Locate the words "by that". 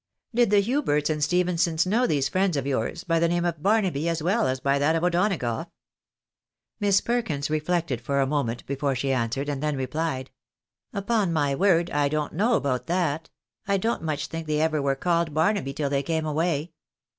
4.59-4.95